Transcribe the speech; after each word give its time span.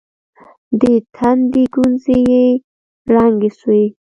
د 0.79 0.83
تندي 1.15 1.63
گونځې 1.73 2.17
يې 2.31 2.45
ړنګې 3.11 3.51
سوې. 3.59 3.85